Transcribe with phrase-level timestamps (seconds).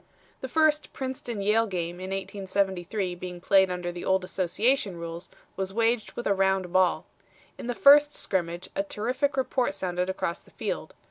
[0.39, 5.75] "The first Princeton Yale game in 1873 being played under the old Association rules was
[5.75, 7.05] waged with a round ball.
[7.59, 10.95] In the first scrimmage a terrific report sounded across the field.